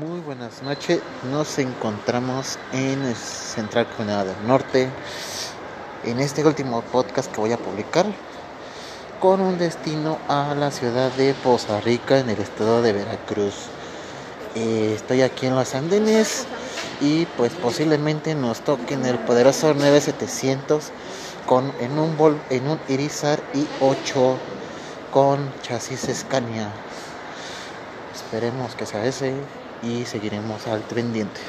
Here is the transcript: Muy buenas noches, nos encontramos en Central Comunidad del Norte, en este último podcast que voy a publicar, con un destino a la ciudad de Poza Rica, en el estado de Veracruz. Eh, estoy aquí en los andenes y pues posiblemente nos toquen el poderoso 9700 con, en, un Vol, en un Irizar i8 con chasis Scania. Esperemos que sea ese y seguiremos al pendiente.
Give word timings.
Muy 0.00 0.20
buenas 0.20 0.62
noches, 0.62 1.00
nos 1.30 1.56
encontramos 1.58 2.58
en 2.72 3.14
Central 3.14 3.86
Comunidad 3.96 4.24
del 4.24 4.46
Norte, 4.46 4.88
en 6.04 6.18
este 6.18 6.44
último 6.44 6.80
podcast 6.80 7.30
que 7.30 7.40
voy 7.40 7.52
a 7.52 7.58
publicar, 7.58 8.06
con 9.20 9.40
un 9.40 9.56
destino 9.56 10.18
a 10.26 10.54
la 10.56 10.72
ciudad 10.72 11.12
de 11.12 11.32
Poza 11.34 11.80
Rica, 11.80 12.18
en 12.18 12.28
el 12.28 12.40
estado 12.40 12.82
de 12.82 12.92
Veracruz. 12.92 13.54
Eh, 14.56 14.94
estoy 14.96 15.22
aquí 15.22 15.46
en 15.46 15.54
los 15.54 15.76
andenes 15.76 16.46
y 17.00 17.26
pues 17.36 17.52
posiblemente 17.52 18.34
nos 18.34 18.62
toquen 18.62 19.04
el 19.06 19.18
poderoso 19.20 19.74
9700 19.74 20.90
con, 21.46 21.72
en, 21.78 21.98
un 21.98 22.16
Vol, 22.16 22.40
en 22.50 22.66
un 22.66 22.80
Irizar 22.88 23.38
i8 23.52 24.36
con 25.12 25.52
chasis 25.62 26.08
Scania. 26.12 26.72
Esperemos 28.12 28.74
que 28.74 28.86
sea 28.86 29.04
ese 29.04 29.34
y 29.84 30.06
seguiremos 30.06 30.66
al 30.66 30.86
pendiente. 30.86 31.42